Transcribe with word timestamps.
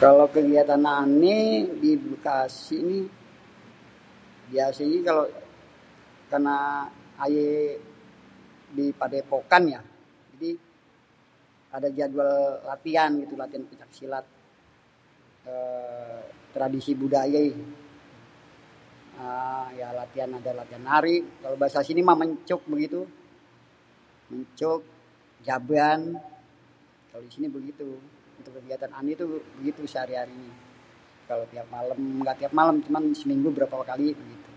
Kalo 0.00 0.24
kegiatan 0.36 0.84
ané 1.00 1.38
di 1.82 1.90
Bekasi 2.08 2.76
ni, 2.88 2.98
biasanyé 4.50 4.98
kalo, 5.08 5.22
karna 6.30 6.56
ayé 7.24 7.48
di 8.76 8.84
padepokan 9.00 9.62
ya. 9.74 9.80
Jadi 10.30 10.50
ada 11.76 11.88
jadwal 11.98 12.32
latian 12.70 13.10
gitu, 13.22 13.34
latian 13.42 13.64
pencak 13.68 13.90
silat 13.96 14.24
eee 15.52 16.18
tradisi 16.54 16.92
budayé 17.00 17.44
eee 19.22 19.64
ya 19.80 19.88
latian 20.00 20.30
ada 20.38 20.50
latian 20.60 20.82
nari 20.88 21.16
kalo 21.42 21.54
bahasa 21.60 21.80
sini 21.88 22.00
mah 22.08 22.16
mencuk 22.22 22.60
begitu. 22.74 23.00
Mencuk, 24.32 24.80
jaban 25.46 26.00
kalo 27.10 27.20
di 27.26 27.32
sini 27.34 27.48
begitu. 27.56 27.88
Untuk 28.38 28.52
kegiatan 28.58 28.92
ané 28.98 29.12
tu 29.20 29.26
begitu 29.60 29.80
sehari-hari. 29.92 30.38
Kalo 31.28 31.42
tiap 31.52 31.66
malem, 31.74 32.00
gak 32.26 32.36
tiap 32.42 32.52
malem, 32.58 32.76
cuman 32.84 33.02
seminggu 33.20 33.48
berapa 33.56 33.74
kali 33.90 34.06
begitu. 34.20 34.50